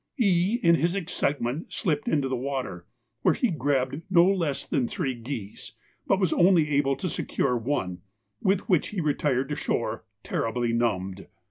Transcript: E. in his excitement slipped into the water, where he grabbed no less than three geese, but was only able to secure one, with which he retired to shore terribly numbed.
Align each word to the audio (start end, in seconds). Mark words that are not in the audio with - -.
E. 0.17 0.57
in 0.63 0.73
his 0.73 0.95
excitement 0.95 1.71
slipped 1.71 2.07
into 2.07 2.27
the 2.27 2.35
water, 2.35 2.87
where 3.21 3.35
he 3.35 3.51
grabbed 3.51 4.01
no 4.09 4.25
less 4.25 4.65
than 4.65 4.87
three 4.87 5.13
geese, 5.13 5.73
but 6.07 6.19
was 6.19 6.33
only 6.33 6.69
able 6.71 6.95
to 6.95 7.07
secure 7.07 7.55
one, 7.55 8.01
with 8.41 8.67
which 8.67 8.87
he 8.87 8.99
retired 8.99 9.47
to 9.47 9.55
shore 9.55 10.03
terribly 10.23 10.73
numbed. 10.73 11.27